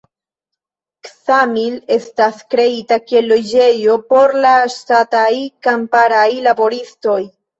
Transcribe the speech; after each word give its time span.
Ksamil 1.07 1.75
estis 1.95 2.39
kreita 2.53 2.97
kiel 3.11 3.29
loĝejo 3.33 3.99
por 4.13 4.33
la 4.47 4.55
ŝtataj 4.77 5.29
kamparaj 5.67 6.25
laboristoj. 6.49 7.21